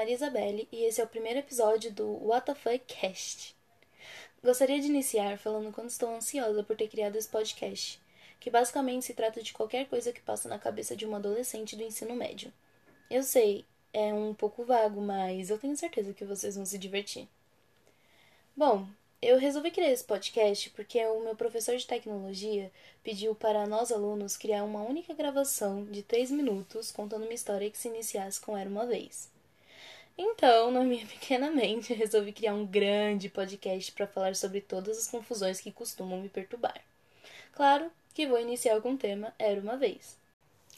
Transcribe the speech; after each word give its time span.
Maria 0.00 0.14
Isabelle 0.14 0.66
e 0.72 0.84
esse 0.84 0.98
é 0.98 1.04
o 1.04 1.06
primeiro 1.06 1.40
episódio 1.40 1.92
do 1.92 2.26
What 2.26 2.46
the 2.46 2.54
Fuck 2.54 2.78
Cast. 2.86 3.54
Gostaria 4.42 4.80
de 4.80 4.86
iniciar 4.86 5.36
falando 5.36 5.70
quando 5.74 5.90
estou 5.90 6.08
ansiosa 6.14 6.62
por 6.62 6.74
ter 6.74 6.88
criado 6.88 7.16
esse 7.16 7.28
podcast, 7.28 8.00
que 8.40 8.48
basicamente 8.48 9.04
se 9.04 9.12
trata 9.12 9.42
de 9.42 9.52
qualquer 9.52 9.86
coisa 9.90 10.10
que 10.10 10.22
passa 10.22 10.48
na 10.48 10.58
cabeça 10.58 10.96
de 10.96 11.04
uma 11.04 11.18
adolescente 11.18 11.76
do 11.76 11.82
ensino 11.82 12.16
médio. 12.16 12.50
Eu 13.10 13.22
sei, 13.22 13.66
é 13.92 14.14
um 14.14 14.32
pouco 14.32 14.64
vago, 14.64 15.02
mas 15.02 15.50
eu 15.50 15.58
tenho 15.58 15.76
certeza 15.76 16.14
que 16.14 16.24
vocês 16.24 16.56
vão 16.56 16.64
se 16.64 16.78
divertir. 16.78 17.28
Bom, 18.56 18.88
eu 19.20 19.38
resolvi 19.38 19.70
criar 19.70 19.90
esse 19.90 20.04
podcast 20.04 20.70
porque 20.70 21.04
o 21.04 21.20
meu 21.20 21.36
professor 21.36 21.76
de 21.76 21.86
tecnologia 21.86 22.72
pediu 23.04 23.34
para 23.34 23.66
nós 23.66 23.92
alunos 23.92 24.38
criar 24.38 24.64
uma 24.64 24.80
única 24.80 25.12
gravação 25.12 25.84
de 25.84 26.02
3 26.02 26.30
minutos 26.30 26.90
contando 26.90 27.24
uma 27.24 27.34
história 27.34 27.70
que 27.70 27.76
se 27.76 27.88
iniciasse 27.88 28.40
com 28.40 28.56
Era 28.56 28.70
uma 28.70 28.86
Vez. 28.86 29.28
Então, 30.16 30.70
na 30.70 30.84
minha 30.84 31.06
pequena 31.08 31.50
mente, 31.50 31.94
resolvi 31.94 32.32
criar 32.32 32.54
um 32.54 32.66
grande 32.66 33.28
podcast 33.28 33.92
para 33.92 34.06
falar 34.06 34.34
sobre 34.36 34.60
todas 34.60 34.98
as 34.98 35.08
confusões 35.08 35.60
que 35.60 35.72
costumam 35.72 36.20
me 36.20 36.28
perturbar. 36.28 36.80
Claro 37.52 37.90
que 38.14 38.26
vou 38.26 38.40
iniciar 38.40 38.80
com 38.80 38.92
o 38.92 38.98
tema 38.98 39.34
Era 39.38 39.60
uma 39.60 39.76
Vez. 39.76 40.16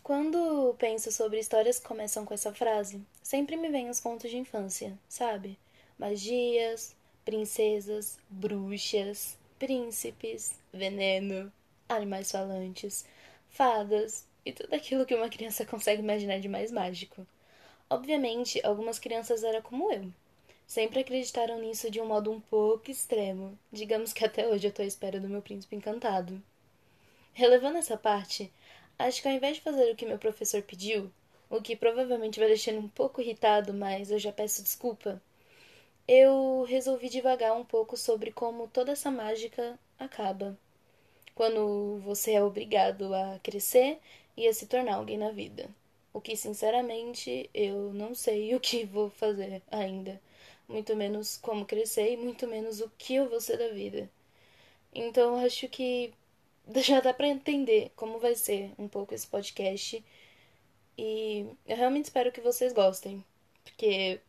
Quando 0.03 0.75
penso 0.79 1.13
sobre 1.13 1.39
histórias 1.39 1.79
que 1.79 1.87
começam 1.87 2.25
com 2.25 2.35
essa 2.35 2.53
frase, 2.53 3.01
sempre 3.23 3.57
me 3.57 3.69
vêm 3.69 3.89
os 3.89 4.01
contos 4.01 4.31
de 4.31 4.37
infância, 4.37 4.99
sabe? 5.09 5.57
Magias, 5.97 6.95
princesas, 7.25 8.19
bruxas, 8.29 9.39
príncipes, 9.59 10.55
veneno, 10.73 11.53
animais 11.89 12.33
falantes, 12.33 13.05
fadas 13.51 14.27
e 14.45 14.53
tudo 14.53 14.75
aquilo 14.75 15.07
que 15.07 15.15
uma 15.15 15.29
criança 15.29 15.65
consegue 15.67 16.03
imaginar 16.03 16.41
de 16.41 16.49
mais 16.49 16.73
mágico. 16.73 17.25
Obviamente, 17.93 18.59
algumas 18.65 18.99
crianças 18.99 19.45
eram 19.45 19.61
como 19.61 19.93
eu. 19.93 20.11
Sempre 20.67 21.01
acreditaram 21.01 21.61
nisso 21.61 21.91
de 21.91 22.01
um 22.01 22.07
modo 22.07 22.33
um 22.33 22.41
pouco 22.41 22.91
extremo. 22.91 23.59
Digamos 23.71 24.15
que 24.15 24.25
até 24.25 24.49
hoje 24.49 24.67
eu 24.67 24.73
tô 24.73 24.81
à 24.81 24.87
espera 24.87 25.21
do 25.21 25.29
meu 25.29 25.43
príncipe 25.43 25.77
encantado. 25.77 26.43
Relevando 27.35 27.77
essa 27.77 27.95
parte, 27.95 28.51
acho 28.99 29.21
que 29.21 29.29
ao 29.29 29.35
invés 29.35 29.57
de 29.57 29.63
fazer 29.63 29.93
o 29.93 29.95
que 29.95 30.07
meu 30.07 30.17
professor 30.19 30.63
pediu, 30.63 31.13
o 31.51 31.61
que 31.61 31.77
provavelmente 31.77 32.39
vai 32.41 32.49
deixar 32.49 32.71
ele 32.71 32.81
um 32.81 32.89
pouco 32.89 33.21
irritado, 33.21 33.75
mas 33.75 34.11
eu 34.11 34.19
já 34.19 34.33
peço 34.33 34.63
desculpa, 34.63 35.21
eu 36.09 36.65
resolvi 36.67 37.11
divagar 37.11 37.55
um 37.55 37.65
pouco 37.65 37.95
sobre 37.99 38.33
como 38.33 38.69
toda 38.69 38.93
essa 38.93 39.11
mágica 39.11 39.79
acaba. 39.99 40.59
Quando 41.35 42.01
você 42.03 42.33
é 42.33 42.43
obrigado 42.43 43.15
a 43.15 43.39
crescer 43.43 43.99
e 44.35 44.49
a 44.49 44.55
se 44.55 44.65
tornar 44.65 44.95
alguém 44.95 45.19
na 45.19 45.31
vida. 45.31 45.69
O 46.13 46.21
que, 46.21 46.37
sinceramente, 46.37 47.49
eu 47.55 47.93
não 47.95 48.15
sei 48.15 48.55
o 48.55 48.61
que 48.61 48.85
vou 48.85 49.11
fazer 49.11 49.63
ainda. 49.71 50.21
Muito 50.69 50.95
menos 50.97 51.37
como 51.39 51.65
crescer 51.67 52.13
e 52.13 52.17
muito 52.17 52.47
menos 52.47 52.81
o 52.81 52.91
que 52.99 53.15
eu 53.17 53.29
vou 53.29 53.41
ser 53.41 53.59
da 53.59 53.69
vida. 53.69 54.11
Então, 54.95 55.37
acho 55.45 55.69
que 55.69 56.13
já 56.83 57.01
dá 57.01 57.15
para 57.15 57.29
entender 57.29 57.93
como 57.97 58.19
vai 58.19 58.35
ser 58.35 58.73
um 58.79 58.89
pouco 58.89 59.15
esse 59.15 59.27
podcast. 59.27 60.05
E 60.99 61.47
eu 61.67 61.77
realmente 61.77 62.07
espero 62.07 62.33
que 62.33 62.41
vocês 62.41 62.73
gostem. 62.73 63.25
Porque 63.65 64.21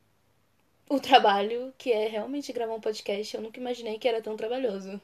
o 0.89 0.99
trabalho 0.99 1.73
que 1.77 1.91
é 1.91 2.07
realmente 2.07 2.53
gravar 2.53 2.73
um 2.75 2.81
podcast, 2.81 3.35
eu 3.35 3.41
nunca 3.41 3.59
imaginei 3.59 3.97
que 3.99 4.07
era 4.07 4.21
tão 4.21 4.37
trabalhoso. 4.37 5.01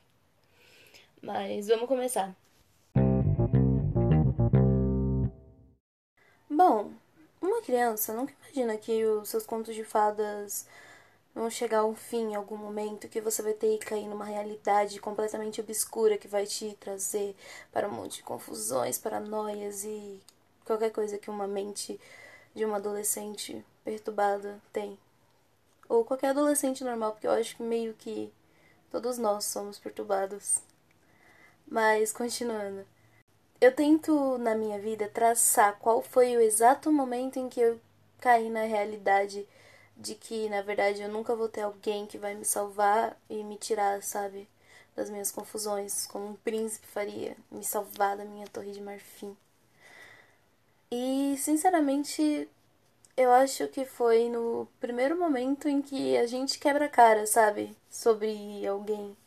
Mas 1.22 1.68
vamos 1.68 1.88
começar. 1.88 2.36
Bom, 6.60 6.92
uma 7.42 7.62
criança 7.62 8.12
nunca 8.12 8.34
imagina 8.44 8.76
que 8.76 9.06
os 9.06 9.30
seus 9.30 9.46
contos 9.46 9.74
de 9.74 9.86
fadas 9.86 10.68
vão 11.34 11.50
chegar 11.50 11.80
ao 11.80 11.96
fim 11.96 12.32
em 12.32 12.36
algum 12.36 12.58
momento, 12.58 13.08
que 13.08 13.22
você 13.22 13.42
vai 13.42 13.54
ter 13.54 13.78
que 13.78 13.86
cair 13.86 14.10
numa 14.10 14.26
realidade 14.26 15.00
completamente 15.00 15.62
obscura 15.62 16.18
que 16.18 16.28
vai 16.28 16.46
te 16.46 16.76
trazer 16.78 17.34
para 17.72 17.88
um 17.88 17.92
monte 17.92 18.18
de 18.18 18.24
confusões, 18.24 18.98
paranoias 18.98 19.86
e 19.86 20.22
qualquer 20.66 20.92
coisa 20.92 21.18
que 21.18 21.30
uma 21.30 21.48
mente 21.48 21.98
de 22.54 22.66
uma 22.66 22.76
adolescente 22.76 23.66
perturbada 23.86 24.62
tem 24.74 25.00
ou 25.88 26.04
qualquer 26.04 26.32
adolescente 26.32 26.84
normal, 26.84 27.14
porque 27.14 27.28
eu 27.28 27.32
acho 27.32 27.56
que 27.56 27.64
meio 27.64 27.94
que 27.94 28.34
todos 28.92 29.18
nós 29.18 29.46
somos 29.46 29.80
perturbados. 29.80 30.60
Mas 31.66 32.12
continuando. 32.12 32.86
Eu 33.62 33.74
tento 33.74 34.38
na 34.38 34.56
minha 34.56 34.80
vida 34.80 35.10
traçar 35.10 35.78
qual 35.80 36.02
foi 36.02 36.36
o 36.38 36.42
exato 36.42 36.90
momento 36.92 37.38
em 37.38 37.50
que 37.50 37.60
eu 37.60 37.80
caí 38.20 38.50
na 38.50 38.64
realidade 38.64 39.46
de 39.98 40.16
que, 40.16 40.48
na 40.48 40.62
verdade, 40.62 41.02
eu 41.02 41.10
nunca 41.10 41.36
vou 41.36 41.50
ter 41.50 41.62
alguém 41.62 42.06
que 42.06 42.18
vai 42.18 42.36
me 42.36 42.46
salvar 42.46 43.20
e 43.30 43.44
me 43.44 43.58
tirar, 43.58 44.02
sabe, 44.02 44.48
das 44.96 45.10
minhas 45.10 45.30
confusões, 45.30 46.08
como 46.08 46.28
um 46.28 46.36
príncipe 46.36 46.88
faria, 46.88 47.36
me 47.52 47.64
salvar 47.64 48.16
da 48.16 48.24
minha 48.24 48.48
torre 48.48 48.72
de 48.72 48.82
marfim. 48.82 49.36
E, 50.90 51.36
sinceramente, 51.38 52.50
eu 53.18 53.32
acho 53.32 53.68
que 53.68 53.84
foi 53.86 54.30
no 54.30 54.70
primeiro 54.80 55.20
momento 55.20 55.68
em 55.68 55.82
que 55.82 56.18
a 56.18 56.26
gente 56.26 56.60
quebra 56.60 56.86
a 56.86 56.90
cara, 56.90 57.28
sabe? 57.28 57.76
Sobre 57.90 58.66
alguém. 58.66 59.18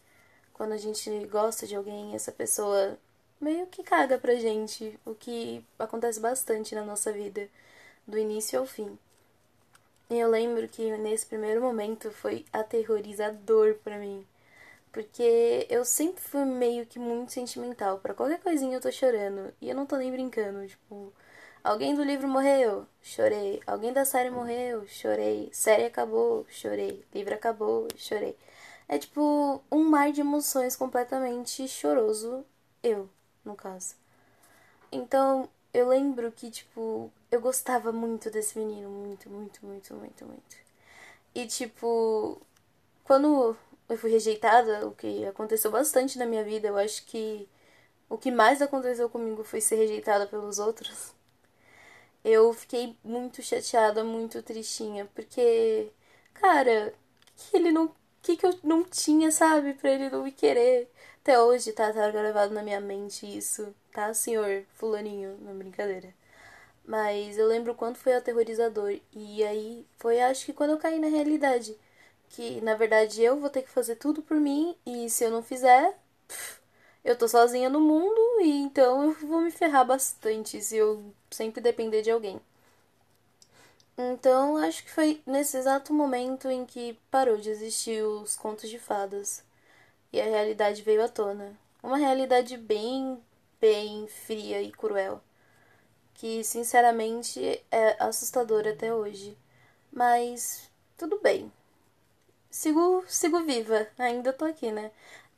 Quando 0.54 0.72
a 0.72 0.78
gente 0.78 1.10
gosta 1.26 1.66
de 1.66 1.76
alguém, 1.76 2.14
essa 2.14 2.32
pessoa 2.32 2.98
meio 3.42 3.66
que 3.66 3.82
caga 3.82 4.18
pra 4.18 4.34
gente, 4.36 4.98
o 5.04 5.14
que 5.14 5.64
acontece 5.78 6.20
bastante 6.20 6.74
na 6.74 6.84
nossa 6.84 7.12
vida, 7.12 7.48
do 8.06 8.18
início 8.18 8.58
ao 8.58 8.66
fim. 8.66 8.98
E 10.10 10.18
eu 10.18 10.28
lembro 10.30 10.68
que 10.68 10.96
nesse 10.98 11.26
primeiro 11.26 11.60
momento 11.60 12.10
foi 12.10 12.44
aterrorizador 12.52 13.76
para 13.82 13.98
mim, 13.98 14.26
porque 14.92 15.66
eu 15.70 15.84
sempre 15.84 16.22
fui 16.22 16.44
meio 16.44 16.86
que 16.86 16.98
muito 16.98 17.32
sentimental, 17.32 17.98
para 17.98 18.14
qualquer 18.14 18.40
coisinha 18.40 18.76
eu 18.76 18.80
tô 18.80 18.92
chorando, 18.92 19.52
e 19.60 19.70
eu 19.70 19.76
não 19.76 19.86
tô 19.86 19.96
nem 19.96 20.10
brincando, 20.12 20.66
tipo, 20.66 21.12
Alguém 21.64 21.94
do 21.94 22.02
livro 22.02 22.26
morreu, 22.28 22.86
chorei. 23.00 23.62
Alguém 23.66 23.92
da 23.92 24.04
série 24.04 24.30
morreu, 24.30 24.84
chorei. 24.88 25.48
Série 25.52 25.84
acabou, 25.84 26.44
chorei. 26.50 27.04
Livro 27.14 27.34
acabou, 27.34 27.86
chorei. 27.96 28.36
É 28.88 28.98
tipo 28.98 29.62
um 29.70 29.84
mar 29.84 30.12
de 30.12 30.20
emoções 30.20 30.74
completamente 30.76 31.68
choroso, 31.68 32.44
eu, 32.82 33.08
no 33.44 33.54
caso. 33.56 33.94
Então, 34.92 35.48
eu 35.74 35.88
lembro 35.88 36.30
que, 36.32 36.50
tipo, 36.50 37.12
eu 37.30 37.40
gostava 37.40 37.92
muito 37.92 38.30
desse 38.30 38.58
menino, 38.58 38.90
muito, 38.90 39.30
muito, 39.30 39.64
muito, 39.66 39.94
muito, 39.94 40.26
muito. 40.26 40.56
E, 41.34 41.46
tipo, 41.46 42.40
quando 43.04 43.56
eu 43.88 43.98
fui 43.98 44.10
rejeitada, 44.10 44.86
o 44.86 44.92
que 44.94 45.24
aconteceu 45.26 45.70
bastante 45.70 46.18
na 46.18 46.26
minha 46.26 46.44
vida, 46.44 46.68
eu 46.68 46.78
acho 46.78 47.06
que 47.06 47.48
o 48.08 48.18
que 48.18 48.30
mais 48.30 48.62
aconteceu 48.62 49.08
comigo 49.10 49.44
foi 49.44 49.60
ser 49.60 49.76
rejeitada 49.76 50.26
pelos 50.26 50.58
outros 50.58 51.14
eu 52.24 52.52
fiquei 52.52 52.96
muito 53.04 53.42
chateada, 53.42 54.04
muito 54.04 54.42
tristinha, 54.42 55.06
porque, 55.14 55.90
cara, 56.34 56.94
que 57.36 57.56
ele 57.56 57.72
não. 57.72 57.94
que, 58.22 58.36
que 58.36 58.46
eu 58.46 58.58
não 58.62 58.84
tinha, 58.84 59.30
sabe, 59.30 59.74
pra 59.74 59.90
ele 59.90 60.10
não 60.10 60.22
me 60.24 60.32
querer. 60.32 60.90
Até 61.22 61.40
hoje 61.40 61.72
tá, 61.72 61.92
tá 61.92 62.10
gravado 62.10 62.52
na 62.52 62.62
minha 62.64 62.80
mente 62.80 63.24
isso, 63.38 63.72
tá, 63.92 64.12
senhor 64.12 64.64
Fulaninho? 64.74 65.38
Não, 65.40 65.56
brincadeira. 65.56 66.12
Mas 66.84 67.38
eu 67.38 67.46
lembro 67.46 67.74
quanto 67.76 67.98
foi 67.98 68.14
aterrorizador. 68.14 68.98
E 69.12 69.44
aí 69.44 69.86
foi, 69.98 70.20
acho 70.20 70.46
que 70.46 70.52
quando 70.52 70.70
eu 70.72 70.78
caí 70.78 70.98
na 70.98 71.08
realidade. 71.08 71.76
Que 72.30 72.60
na 72.62 72.74
verdade 72.74 73.22
eu 73.22 73.38
vou 73.38 73.50
ter 73.50 73.62
que 73.62 73.70
fazer 73.70 73.96
tudo 73.96 74.22
por 74.22 74.38
mim, 74.38 74.76
e 74.86 75.08
se 75.10 75.24
eu 75.24 75.30
não 75.30 75.42
fizer, 75.42 75.96
pff, 76.28 76.60
eu 77.04 77.16
tô 77.16 77.28
sozinha 77.28 77.68
no 77.70 77.80
mundo 77.80 78.40
e 78.42 78.50
então 78.62 79.04
eu 79.04 79.12
vou 79.28 79.40
me 79.42 79.50
ferrar 79.50 79.86
bastante 79.86 80.62
se 80.62 80.76
eu 80.76 81.14
sempre 81.30 81.60
depender 81.60 82.02
de 82.02 82.10
alguém. 82.10 82.40
Então, 83.96 84.56
acho 84.56 84.84
que 84.84 84.90
foi 84.90 85.22
nesse 85.26 85.56
exato 85.56 85.92
momento 85.94 86.50
em 86.50 86.64
que 86.66 86.98
parou 87.10 87.36
de 87.36 87.50
existir 87.50 88.02
os 88.02 88.36
contos 88.36 88.68
de 88.70 88.78
fadas 88.78 89.44
e 90.12 90.20
a 90.20 90.24
realidade 90.24 90.82
veio 90.82 91.04
à 91.04 91.08
tona. 91.08 91.56
Uma 91.82 91.96
realidade 91.96 92.56
bem, 92.56 93.18
bem 93.60 94.06
fria 94.06 94.60
e 94.62 94.70
cruel, 94.70 95.20
que 96.14 96.44
sinceramente 96.44 97.64
é 97.70 97.96
assustadora 97.98 98.72
até 98.72 98.94
hoje. 98.94 99.36
Mas 99.92 100.70
tudo 100.96 101.20
bem. 101.20 101.52
Sigo, 102.50 103.04
sigo 103.08 103.40
viva, 103.44 103.88
ainda 103.98 104.32
tô 104.32 104.44
aqui, 104.44 104.70
né? 104.70 104.90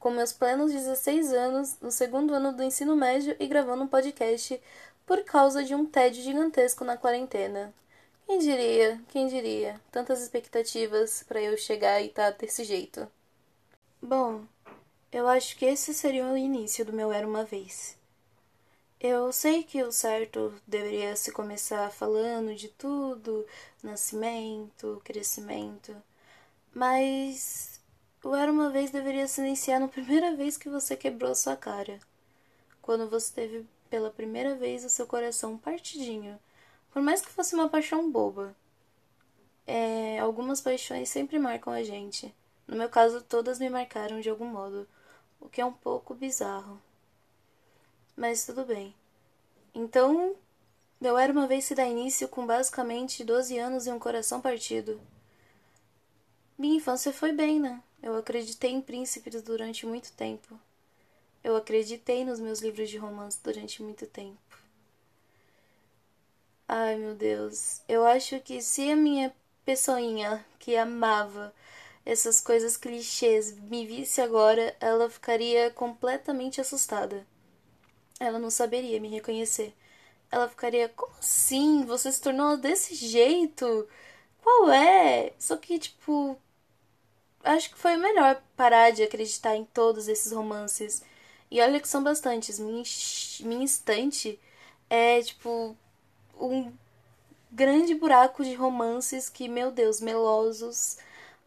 com 0.04 0.10
meus 0.10 0.34
plenos 0.34 0.70
16 0.70 1.32
anos, 1.32 1.78
no 1.80 1.90
segundo 1.90 2.34
ano 2.34 2.52
do 2.52 2.62
ensino 2.62 2.94
médio 2.94 3.34
e 3.40 3.46
gravando 3.46 3.84
um 3.84 3.88
podcast 3.88 4.60
por 5.06 5.24
causa 5.24 5.64
de 5.64 5.74
um 5.74 5.86
tédio 5.86 6.22
gigantesco 6.22 6.84
na 6.84 6.98
quarentena. 6.98 7.72
Quem 8.26 8.38
diria, 8.38 9.00
quem 9.08 9.28
diria, 9.28 9.80
tantas 9.90 10.20
expectativas 10.20 11.22
para 11.22 11.40
eu 11.40 11.56
chegar 11.56 12.02
e 12.02 12.08
estar 12.08 12.32
tá 12.32 12.36
desse 12.38 12.64
jeito. 12.64 13.10
Bom, 14.02 14.44
eu 15.14 15.28
acho 15.28 15.56
que 15.56 15.64
esse 15.64 15.94
seria 15.94 16.26
o 16.26 16.36
início 16.36 16.84
do 16.84 16.92
meu 16.92 17.12
Era 17.12 17.24
Uma 17.24 17.44
Vez. 17.44 17.96
Eu 18.98 19.32
sei 19.32 19.62
que 19.62 19.80
o 19.80 19.92
certo 19.92 20.52
deveria 20.66 21.14
se 21.14 21.30
começar 21.30 21.88
falando 21.92 22.52
de 22.56 22.66
tudo, 22.68 23.46
nascimento, 23.80 25.00
crescimento, 25.04 25.94
mas 26.74 27.80
o 28.24 28.34
Era 28.34 28.50
uma 28.50 28.70
Vez 28.70 28.90
deveria 28.90 29.28
se 29.28 29.40
iniciar 29.40 29.78
na 29.78 29.86
primeira 29.86 30.34
vez 30.34 30.56
que 30.56 30.68
você 30.68 30.96
quebrou 30.96 31.30
a 31.30 31.36
sua 31.36 31.56
cara. 31.56 32.00
Quando 32.82 33.08
você 33.08 33.32
teve 33.32 33.66
pela 33.88 34.10
primeira 34.10 34.56
vez 34.56 34.84
o 34.84 34.88
seu 34.88 35.06
coração 35.06 35.56
partidinho, 35.56 36.40
por 36.92 37.00
mais 37.00 37.22
que 37.22 37.30
fosse 37.30 37.54
uma 37.54 37.68
paixão 37.68 38.10
boba. 38.10 38.52
É, 39.64 40.18
algumas 40.18 40.60
paixões 40.60 41.08
sempre 41.08 41.38
marcam 41.38 41.72
a 41.72 41.84
gente. 41.84 42.34
No 42.66 42.76
meu 42.76 42.88
caso, 42.88 43.22
todas 43.22 43.60
me 43.60 43.70
marcaram 43.70 44.20
de 44.20 44.28
algum 44.28 44.46
modo, 44.46 44.88
o 45.44 45.48
que 45.48 45.60
é 45.60 45.64
um 45.64 45.72
pouco 45.72 46.14
bizarro. 46.14 46.80
Mas 48.16 48.44
tudo 48.44 48.64
bem. 48.64 48.92
Então, 49.72 50.34
eu 51.00 51.18
era 51.18 51.32
uma 51.32 51.46
vez 51.46 51.66
se 51.66 51.74
dar 51.74 51.86
início 51.86 52.26
com 52.26 52.46
basicamente 52.46 53.22
12 53.22 53.58
anos 53.58 53.86
e 53.86 53.92
um 53.92 53.98
coração 53.98 54.40
partido. 54.40 55.00
Minha 56.56 56.76
infância 56.76 57.12
foi 57.12 57.32
bem, 57.32 57.60
né? 57.60 57.82
Eu 58.02 58.16
acreditei 58.16 58.70
em 58.70 58.80
príncipes 58.80 59.42
durante 59.42 59.86
muito 59.86 60.12
tempo. 60.12 60.58
Eu 61.42 61.56
acreditei 61.56 62.24
nos 62.24 62.40
meus 62.40 62.60
livros 62.60 62.88
de 62.88 62.96
romance 62.96 63.38
durante 63.42 63.82
muito 63.82 64.06
tempo. 64.06 64.38
Ai, 66.66 66.96
meu 66.96 67.14
Deus. 67.14 67.82
Eu 67.86 68.06
acho 68.06 68.40
que 68.40 68.62
se 68.62 68.90
a 68.90 68.96
minha 68.96 69.34
pessoinha 69.64 70.44
que 70.58 70.76
amava 70.76 71.52
essas 72.04 72.40
coisas 72.40 72.76
clichês 72.76 73.58
me 73.58 73.86
visse 73.86 74.20
agora, 74.20 74.76
ela 74.80 75.08
ficaria 75.08 75.70
completamente 75.70 76.60
assustada. 76.60 77.26
Ela 78.20 78.38
não 78.38 78.50
saberia 78.50 79.00
me 79.00 79.08
reconhecer. 79.08 79.74
Ela 80.30 80.48
ficaria: 80.48 80.88
Como 80.88 81.12
assim? 81.18 81.84
Você 81.84 82.10
se 82.12 82.20
tornou 82.20 82.56
desse 82.56 82.94
jeito? 82.94 83.88
Qual 84.42 84.70
é? 84.70 85.32
Só 85.38 85.56
que, 85.56 85.78
tipo. 85.78 86.36
Acho 87.42 87.70
que 87.70 87.78
foi 87.78 87.96
melhor 87.96 88.42
parar 88.56 88.90
de 88.90 89.02
acreditar 89.02 89.54
em 89.56 89.64
todos 89.66 90.08
esses 90.08 90.32
romances. 90.32 91.02
E 91.50 91.60
olha 91.60 91.80
que 91.80 91.88
são 91.88 92.02
bastantes. 92.02 92.58
Minha, 92.58 92.82
minha 93.40 93.64
estante 93.64 94.40
é, 94.90 95.22
tipo, 95.22 95.76
um 96.38 96.72
grande 97.52 97.94
buraco 97.94 98.44
de 98.44 98.54
romances 98.54 99.28
que, 99.28 99.48
meu 99.48 99.70
Deus, 99.70 100.00
melosos. 100.00 100.98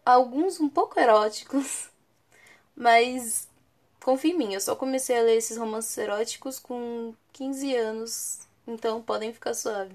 Alguns 0.07 0.57
um 0.61 0.69
pouco 0.69 0.97
eróticos. 0.97 1.89
Mas 2.73 3.45
confia 4.01 4.31
em 4.31 4.37
mim, 4.37 4.53
eu 4.53 4.61
só 4.61 4.73
comecei 4.73 5.19
a 5.19 5.21
ler 5.21 5.35
esses 5.35 5.57
romances 5.57 5.97
eróticos 5.97 6.59
com 6.59 7.13
15 7.33 7.75
anos, 7.75 8.39
então 8.65 9.01
podem 9.01 9.33
ficar 9.33 9.53
suave. 9.53 9.93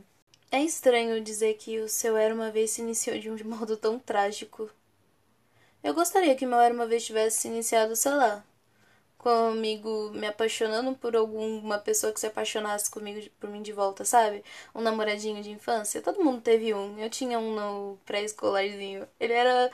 É 0.50 0.62
estranho 0.62 1.18
dizer 1.22 1.54
que 1.54 1.78
o 1.80 1.88
seu 1.88 2.14
Era 2.14 2.34
Uma 2.34 2.50
Vez 2.50 2.72
se 2.72 2.82
iniciou 2.82 3.18
de 3.18 3.30
um 3.30 3.38
modo 3.48 3.74
tão 3.74 3.98
trágico. 3.98 4.68
Eu 5.82 5.94
gostaria 5.94 6.36
que 6.36 6.44
meu 6.44 6.60
Era 6.60 6.74
Uma 6.74 6.86
Vez 6.86 7.06
tivesse 7.06 7.40
se 7.40 7.48
iniciado, 7.48 7.96
sei 7.96 8.12
lá, 8.12 8.44
comigo 9.22 10.10
me 10.10 10.26
apaixonando 10.26 10.94
por 10.96 11.14
alguma 11.16 11.78
pessoa 11.78 12.12
que 12.12 12.18
se 12.20 12.26
apaixonasse 12.26 12.90
comigo 12.90 13.30
por 13.40 13.48
mim 13.48 13.62
de 13.62 13.72
volta, 13.72 14.04
sabe? 14.04 14.44
Um 14.74 14.80
namoradinho 14.80 15.42
de 15.42 15.50
infância. 15.50 16.02
Todo 16.02 16.22
mundo 16.24 16.42
teve 16.42 16.74
um. 16.74 16.98
Eu 16.98 17.08
tinha 17.08 17.38
um 17.38 17.54
no 17.54 17.98
pré-escolarzinho. 18.04 19.06
Ele 19.20 19.32
era 19.32 19.70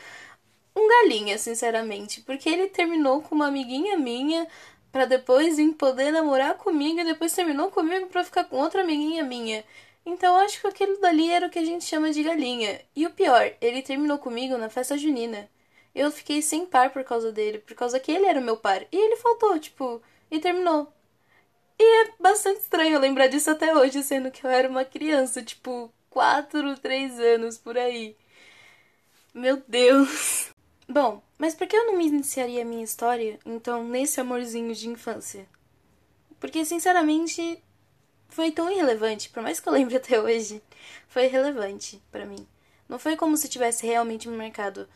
um 0.78 0.88
galinha, 0.88 1.38
sinceramente, 1.38 2.20
porque 2.22 2.48
ele 2.48 2.68
terminou 2.68 3.22
com 3.22 3.34
uma 3.34 3.48
amiguinha 3.48 3.96
minha 3.96 4.46
para 4.90 5.04
depois 5.04 5.56
poder 5.76 6.10
namorar 6.10 6.54
comigo 6.56 7.00
e 7.00 7.04
depois 7.04 7.34
terminou 7.34 7.70
comigo 7.70 8.06
para 8.06 8.24
ficar 8.24 8.44
com 8.44 8.56
outra 8.56 8.82
amiguinha 8.82 9.22
minha. 9.22 9.64
Então 10.04 10.36
acho 10.36 10.60
que 10.60 10.66
aquele 10.66 10.96
dali 10.98 11.30
era 11.30 11.46
o 11.46 11.50
que 11.50 11.58
a 11.58 11.64
gente 11.64 11.84
chama 11.84 12.10
de 12.10 12.22
galinha. 12.22 12.80
E 12.96 13.06
o 13.06 13.10
pior, 13.10 13.52
ele 13.60 13.82
terminou 13.82 14.18
comigo 14.18 14.56
na 14.56 14.70
festa 14.70 14.96
junina. 14.96 15.48
Eu 15.94 16.10
fiquei 16.10 16.40
sem 16.40 16.64
par 16.64 16.90
por 16.90 17.04
causa 17.04 17.30
dele, 17.32 17.58
por 17.58 17.74
causa 17.74 18.00
que 18.00 18.10
ele 18.12 18.26
era 18.26 18.40
o 18.40 18.42
meu 18.42 18.56
par. 18.56 18.82
E 18.90 18.96
ele 18.96 19.16
faltou, 19.16 19.58
tipo, 19.58 20.02
e 20.30 20.38
terminou. 20.40 20.92
E 21.78 22.06
é 22.06 22.12
bastante 22.18 22.60
estranho 22.60 22.98
lembrar 22.98 23.28
disso 23.28 23.50
até 23.50 23.74
hoje, 23.76 24.02
sendo 24.02 24.30
que 24.30 24.44
eu 24.44 24.50
era 24.50 24.68
uma 24.68 24.84
criança, 24.84 25.42
tipo, 25.42 25.92
4, 26.10 26.78
3 26.78 27.20
anos 27.20 27.58
por 27.58 27.76
aí. 27.78 28.16
Meu 29.34 29.62
Deus. 29.68 30.52
Bom, 30.88 31.22
mas 31.36 31.54
por 31.54 31.66
que 31.66 31.76
eu 31.76 31.86
não 31.86 31.96
me 31.98 32.06
iniciaria 32.06 32.62
a 32.62 32.64
minha 32.64 32.82
história, 32.84 33.38
então, 33.44 33.84
nesse 33.84 34.20
amorzinho 34.20 34.74
de 34.74 34.88
infância? 34.88 35.46
Porque, 36.40 36.64
sinceramente, 36.64 37.62
foi 38.28 38.52
tão 38.52 38.70
irrelevante, 38.70 39.30
por 39.30 39.42
mais 39.42 39.60
que 39.60 39.68
eu 39.68 39.74
lembre 39.74 39.96
até 39.98 40.20
hoje, 40.20 40.62
foi 41.08 41.26
irrelevante 41.26 42.02
para 42.12 42.26
mim. 42.26 42.46
Não 42.88 42.98
foi 42.98 43.16
como 43.16 43.36
se 43.36 43.48
tivesse 43.48 43.86
realmente 43.86 44.28
me 44.28 44.36
marcado. 44.36 44.88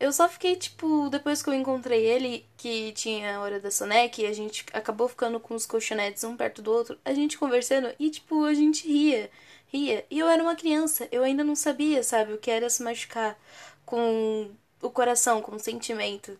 Eu 0.00 0.12
só 0.12 0.28
fiquei, 0.28 0.56
tipo, 0.56 1.08
depois 1.10 1.42
que 1.42 1.50
eu 1.50 1.54
encontrei 1.54 2.06
ele, 2.06 2.46
que 2.56 2.92
tinha 2.92 3.36
a 3.36 3.40
hora 3.40 3.60
da 3.60 3.70
Sonic, 3.70 4.22
e 4.22 4.26
a 4.26 4.32
gente 4.32 4.66
acabou 4.72 5.08
ficando 5.08 5.40
com 5.40 5.54
os 5.54 5.66
colchonetes 5.66 6.24
um 6.24 6.36
perto 6.36 6.62
do 6.62 6.72
outro, 6.72 6.98
a 7.04 7.14
gente 7.14 7.38
conversando 7.38 7.92
e, 7.98 8.10
tipo, 8.10 8.44
a 8.44 8.54
gente 8.54 8.86
ria, 8.88 9.30
ria. 9.68 10.06
E 10.10 10.18
eu 10.18 10.28
era 10.28 10.42
uma 10.42 10.56
criança, 10.56 11.08
eu 11.12 11.24
ainda 11.24 11.44
não 11.44 11.56
sabia, 11.56 12.02
sabe, 12.04 12.32
o 12.34 12.38
que 12.38 12.50
era 12.50 12.70
se 12.70 12.82
machucar 12.82 13.38
com 13.86 14.50
o 14.82 14.90
coração, 14.90 15.42
com 15.42 15.56
o 15.56 15.60
sentimento. 15.60 16.38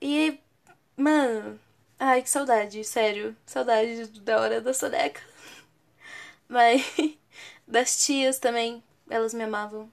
E, 0.00 0.38
mano, 0.96 1.58
ai, 1.98 2.22
que 2.22 2.30
saudade, 2.30 2.82
sério. 2.84 3.36
Saudade 3.46 4.06
da 4.20 4.40
hora 4.40 4.60
da 4.60 4.74
soneca. 4.74 5.20
Mas, 6.48 6.82
das 7.66 8.04
tias 8.04 8.38
também, 8.38 8.82
elas 9.08 9.34
me 9.34 9.44
amavam. 9.44 9.90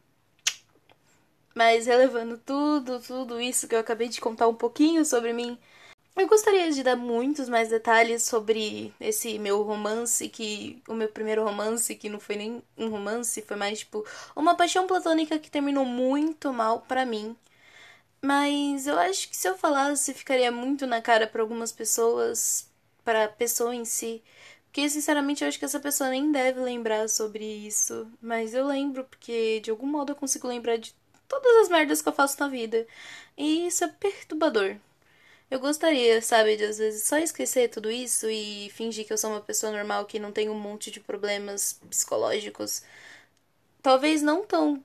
Mas 1.56 1.86
relevando 1.86 2.38
tudo, 2.38 3.00
tudo 3.00 3.39
isso 3.39 3.68
que 3.68 3.75
eu 3.75 3.80
acabei 3.80 4.09
de 4.09 4.19
contar 4.19 4.48
um 4.48 4.56
pouquinho 4.56 5.06
sobre 5.06 5.33
mim, 5.33 5.57
eu 6.16 6.27
gostaria 6.27 6.71
de 6.71 6.83
dar 6.83 6.95
muitos 6.95 7.50
mais 7.50 7.69
detalhes 7.69 8.24
sobre 8.24 8.94
esse 9.00 9.39
meu 9.39 9.63
romance, 9.63 10.30
que 10.30 10.81
o 10.88 10.94
meu 10.94 11.07
primeiro 11.09 11.44
romance, 11.44 11.95
que 11.95 12.07
não 12.07 12.19
foi 12.19 12.36
nem 12.36 12.63
um 12.77 12.89
romance, 12.89 13.42
foi 13.42 13.57
mais 13.57 13.80
tipo 13.80 14.06
uma 14.36 14.56
paixão 14.56 14.86
platônica 14.86 15.39
que 15.39 15.50
terminou 15.50 15.86
muito 15.86 16.54
mal 16.54 16.81
para 16.81 17.04
mim. 17.06 17.36
Mas 18.23 18.87
eu 18.87 18.97
acho 18.99 19.29
que 19.29 19.35
se 19.35 19.47
eu 19.49 19.57
falasse 19.57 20.13
ficaria 20.13 20.51
muito 20.51 20.87
na 20.87 21.01
cara 21.01 21.27
para 21.27 21.42
algumas 21.42 21.71
pessoas, 21.73 22.69
para 23.03 23.25
a 23.25 23.30
pessoa 23.30 23.75
em 23.75 23.85
si. 23.85 24.23
Porque 24.65 24.89
sinceramente 24.89 25.44
eu 25.44 25.47
acho 25.49 25.59
que 25.59 25.65
essa 25.65 25.80
pessoa 25.80 26.09
nem 26.09 26.31
deve 26.31 26.59
lembrar 26.61 27.09
sobre 27.09 27.44
isso. 27.45 28.07
Mas 28.21 28.53
eu 28.53 28.65
lembro 28.65 29.03
porque 29.06 29.59
de 29.61 29.69
algum 29.71 29.87
modo 29.87 30.13
eu 30.13 30.15
consigo 30.15 30.47
lembrar 30.47 30.77
de 30.77 30.95
todas 31.27 31.57
as 31.63 31.69
merdas 31.69 32.01
que 32.01 32.09
eu 32.09 32.13
faço 32.13 32.39
na 32.39 32.47
vida. 32.47 32.87
E 33.37 33.68
isso 33.68 33.83
é 33.83 33.87
perturbador. 33.89 34.77
Eu 35.51 35.59
gostaria, 35.59 36.21
sabe, 36.21 36.57
de 36.57 36.65
às 36.65 36.77
vezes 36.80 37.03
só 37.03 37.18
esquecer 37.18 37.69
tudo 37.69 37.92
isso 37.92 38.30
e 38.30 38.69
fingir 38.71 39.06
que 39.06 39.13
eu 39.13 39.18
sou 39.18 39.31
uma 39.31 39.42
pessoa 39.42 39.71
normal 39.71 40.06
que 40.06 40.19
não 40.19 40.31
tem 40.31 40.49
um 40.49 40.59
monte 40.59 40.92
de 40.92 40.99
problemas 40.99 41.80
psicológicos. 41.89 42.83
Talvez 43.81 44.21
não 44.21 44.45
tão 44.45 44.83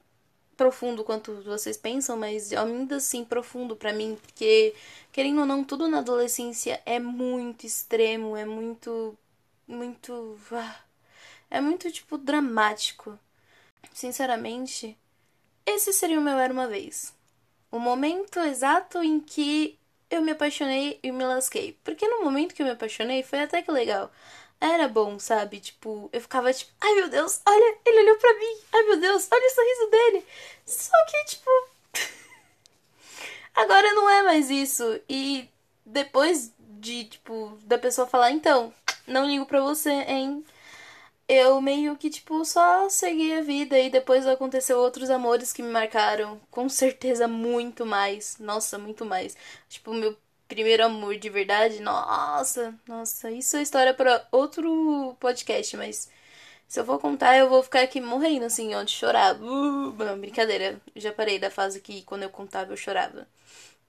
profundo 0.59 1.05
quanto 1.05 1.41
vocês 1.43 1.77
pensam, 1.77 2.17
mas 2.17 2.53
ainda 2.53 2.97
assim 2.97 3.25
profundo 3.25 3.77
para 3.77 3.93
mim, 3.93 4.19
porque 4.21 4.75
querendo 5.13 5.41
ou 5.41 5.47
não, 5.47 5.65
tudo 5.65 5.89
na 5.89 5.99
adolescência 6.01 6.83
é 6.85 6.99
muito 6.99 7.65
extremo, 7.65 8.37
é 8.37 8.45
muito 8.45 9.17
muito 9.67 10.37
ah, 10.53 10.81
é 11.51 11.61
muito 11.61 11.91
tipo 11.93 12.19
dramático. 12.19 13.19
Sinceramente, 13.95 14.99
esse 15.67 15.93
seria 15.93 16.19
o 16.19 16.23
meu 16.23 16.39
era 16.39 16.53
uma 16.53 16.69
vez. 16.69 17.15
O 17.71 17.79
momento 17.79 18.41
exato 18.41 19.03
em 19.03 19.21
que 19.21 19.79
eu 20.11 20.23
me 20.23 20.33
apaixonei 20.33 20.99
e 21.03 21.13
me 21.13 21.25
lasquei. 21.25 21.79
Porque 21.85 22.09
no 22.09 22.25
momento 22.25 22.55
que 22.55 22.63
eu 22.63 22.67
me 22.67 22.73
apaixonei 22.73 23.23
foi 23.23 23.41
até 23.41 23.63
que 23.63 23.71
legal 23.71 24.11
era 24.61 24.89
bom, 24.89 25.19
sabe? 25.19 25.61
Tipo, 25.61 26.09
eu 26.13 26.21
ficava 26.21 26.53
tipo, 26.53 26.73
ai 26.81 26.95
meu 26.95 27.09
Deus, 27.09 27.41
olha, 27.47 27.79
ele 27.85 28.01
olhou 28.03 28.17
pra 28.17 28.35
mim, 28.35 28.57
ai 28.73 28.83
meu 28.85 29.01
Deus, 29.01 29.29
olha 29.31 29.47
o 29.47 29.51
sorriso 29.51 29.91
dele. 29.91 30.27
Só 30.67 30.93
que, 31.07 31.25
tipo. 31.27 31.51
Agora 33.55 33.93
não 33.95 34.09
é 34.09 34.23
mais 34.23 34.51
isso. 34.51 35.01
E 35.09 35.49
depois 35.85 36.53
de, 36.59 37.05
tipo, 37.05 37.59
da 37.65 37.79
pessoa 37.79 38.07
falar, 38.07 38.31
então, 38.33 38.73
não 39.07 39.27
ligo 39.27 39.47
pra 39.47 39.61
você, 39.61 39.91
hein? 39.91 40.45
Eu 41.29 41.61
meio 41.61 41.97
que, 41.97 42.11
tipo, 42.11 42.45
só 42.45 42.89
segui 42.89 43.35
a 43.35 43.43
vida 43.43 43.79
e 43.79 43.91
depois 43.91 44.27
aconteceu 44.27 44.79
outros 44.79 45.11
amores 45.11 45.53
que 45.53 45.63
me 45.63 45.71
marcaram. 45.71 46.41
Com 46.51 46.69
certeza, 46.69 47.29
muito 47.29 47.85
mais. 47.87 48.39
Nossa, 48.39 48.79
muito 48.79 49.05
mais. 49.05 49.37
Tipo, 49.69 49.93
meu 49.93 50.17
primeiro 50.49 50.85
amor 50.85 51.17
de 51.19 51.31
verdade, 51.31 51.81
nossa, 51.81 52.75
nossa, 52.87 53.31
isso 53.31 53.57
é 53.57 53.63
história 53.63 53.95
para 53.95 54.27
outro 54.33 55.17
podcast, 55.21 55.77
mas 55.77 56.11
se 56.69 56.79
eu 56.81 56.85
for 56.85 56.99
contar, 57.01 57.37
eu 57.39 57.49
vou 57.49 57.63
ficar 57.63 57.81
aqui 57.83 58.01
morrendo, 58.01 58.45
assim, 58.45 58.75
ó, 58.75 58.83
de 58.83 58.91
chorar. 58.93 59.37
Uh, 59.41 59.93
brincadeira. 60.19 60.81
Já 60.95 61.13
parei 61.13 61.39
da 61.39 61.51
fase 61.51 61.81
que 61.81 62.03
quando 62.03 62.25
eu 62.25 62.31
contava 62.31 62.73
eu 62.73 62.77
chorava. 62.77 63.27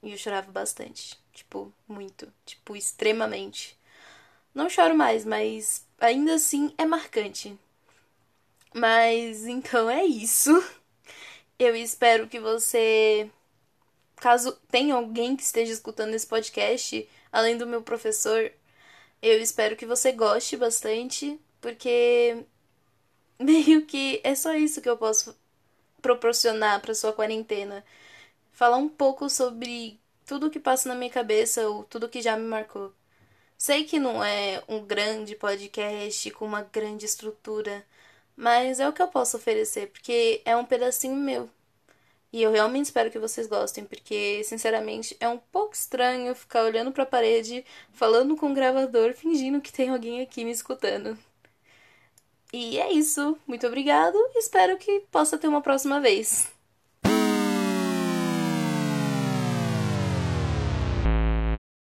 E 0.02 0.12
eu 0.12 0.18
chorava 0.18 0.50
bastante. 0.52 1.18
Tipo, 1.34 1.74
muito. 1.88 2.32
Tipo, 2.46 2.76
extremamente. 2.78 3.78
Não 4.54 4.70
choro 4.70 4.96
mais, 4.96 5.26
mas 5.26 5.86
ainda 6.00 6.36
assim 6.36 6.74
é 6.78 6.86
marcante. 6.86 7.58
Mas 8.74 9.46
então 9.46 9.90
é 9.90 10.06
isso. 10.06 10.52
Eu 11.60 11.76
espero 11.76 12.28
que 12.28 12.40
você. 12.40 13.30
Caso 14.20 14.52
tenha 14.70 14.96
alguém 14.96 15.36
que 15.36 15.44
esteja 15.44 15.72
escutando 15.74 16.14
esse 16.14 16.28
podcast, 16.28 17.10
além 17.32 17.58
do 17.58 17.66
meu 17.68 17.82
professor, 17.82 18.52
eu 19.22 19.42
espero 19.42 19.76
que 19.76 19.86
você 19.86 20.12
goste 20.12 20.58
bastante, 20.58 21.40
porque 21.62 22.46
meio 23.40 23.86
que 23.86 24.22
é 24.24 24.36
só 24.36 24.54
isso 24.56 24.82
que 24.82 24.90
eu 24.90 24.98
posso 24.98 25.36
proporcionar 26.02 26.82
para 26.82 26.96
sua 26.96 27.14
quarentena. 27.14 27.84
Falar 28.52 28.78
um 28.78 28.90
pouco 28.90 29.30
sobre 29.30 30.00
tudo 30.26 30.50
que 30.50 30.60
passa 30.60 30.90
na 30.90 30.96
minha 30.96 31.12
cabeça 31.12 31.68
ou 31.70 31.84
tudo 31.86 32.10
que 32.10 32.22
já 32.22 32.38
me 32.38 32.46
marcou. 32.46 32.94
Sei 33.58 33.84
que 33.86 34.00
não 34.00 34.24
é 34.24 34.64
um 34.68 34.86
grande 34.86 35.36
podcast 35.36 36.32
com 36.32 36.46
uma 36.46 36.62
grande 36.64 37.06
estrutura, 37.06 37.86
mas 38.36 38.80
é 38.80 38.88
o 38.88 38.94
que 38.94 39.02
eu 39.02 39.08
posso 39.08 39.38
oferecer, 39.38 39.90
porque 39.92 40.42
é 40.46 40.56
um 40.56 40.66
pedacinho 40.66 41.16
meu. 41.16 41.50
E 42.32 42.42
eu 42.44 42.52
realmente 42.52 42.86
espero 42.86 43.10
que 43.10 43.18
vocês 43.18 43.48
gostem, 43.48 43.86
porque, 43.86 44.44
sinceramente, 44.44 45.18
é 45.20 45.28
um 45.28 45.40
pouco 45.52 45.74
estranho 45.74 46.36
ficar 46.36 46.64
olhando 46.64 46.92
para 46.92 47.04
a 47.04 47.08
parede, 47.08 47.66
falando 47.92 48.36
com 48.38 48.52
o 48.52 48.54
gravador, 48.54 49.14
fingindo 49.14 49.62
que 49.62 49.72
tem 49.72 49.90
alguém 49.90 50.22
aqui 50.22 50.46
me 50.46 50.52
escutando. 50.52 51.18
E 52.54 52.80
é 52.80 52.92
isso. 52.92 53.38
Muito 53.48 53.66
obrigado. 53.68 54.18
Espero 54.36 54.78
que 54.78 55.02
possa 55.12 55.38
ter 55.38 55.48
uma 55.48 55.62
próxima 55.62 56.00
vez. 56.00 56.59